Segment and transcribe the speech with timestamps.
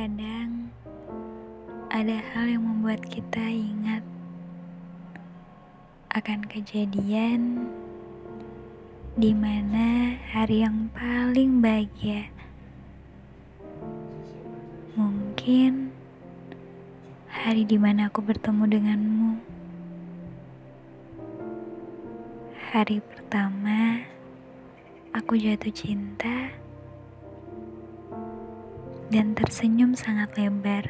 [0.00, 0.72] Terkadang
[1.92, 4.00] ada hal yang membuat kita ingat
[6.16, 7.68] akan kejadian
[9.20, 12.32] di mana hari yang paling bahagia.
[14.96, 15.92] Mungkin
[17.28, 19.32] hari di mana aku bertemu denganmu.
[22.72, 24.00] Hari pertama
[25.12, 26.56] aku jatuh cinta
[29.10, 30.86] dan tersenyum sangat lebar.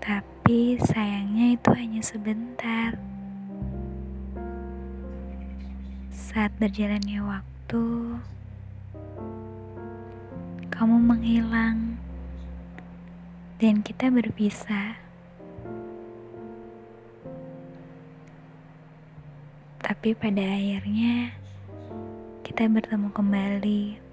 [0.00, 2.96] Tapi sayangnya itu hanya sebentar.
[6.08, 7.84] Saat berjalannya waktu,
[10.72, 12.00] kamu menghilang
[13.60, 14.96] dan kita berpisah.
[19.84, 21.36] Tapi pada akhirnya
[22.40, 24.11] kita bertemu kembali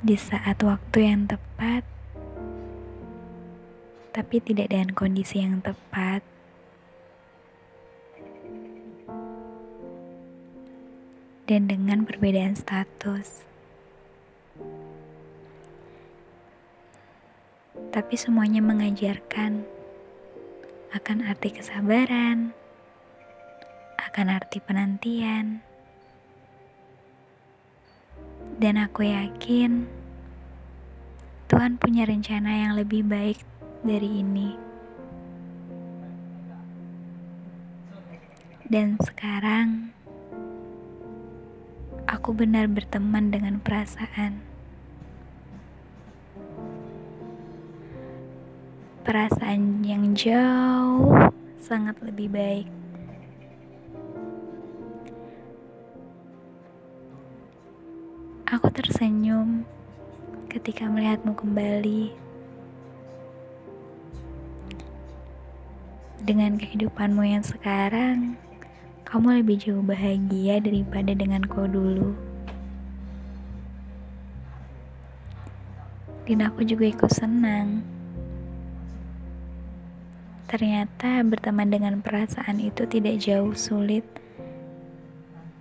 [0.00, 1.84] di saat waktu yang tepat,
[4.16, 6.24] tapi tidak dengan kondisi yang tepat.
[11.44, 13.42] Dan dengan perbedaan status,
[17.90, 19.66] tapi semuanya mengajarkan
[20.94, 22.54] akan arti kesabaran,
[23.98, 25.66] akan arti penantian
[28.60, 29.88] dan aku yakin
[31.48, 33.40] Tuhan punya rencana yang lebih baik
[33.80, 34.54] dari ini.
[38.70, 39.90] Dan sekarang
[42.06, 44.44] aku benar berteman dengan perasaan.
[49.02, 52.79] Perasaan yang jauh sangat lebih baik.
[58.50, 59.62] Aku tersenyum
[60.50, 62.10] ketika melihatmu kembali.
[66.18, 68.34] Dengan kehidupanmu yang sekarang,
[69.06, 72.10] kamu lebih jauh bahagia daripada dengan kau dulu.
[76.26, 77.86] Dan aku juga ikut senang.
[80.50, 84.02] Ternyata berteman dengan perasaan itu tidak jauh sulit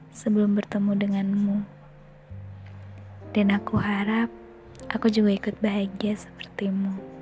[0.10, 1.79] sebelum bertemu denganmu.
[3.30, 4.34] Dan aku harap
[4.90, 7.19] aku juga ikut bahagia sepertimu.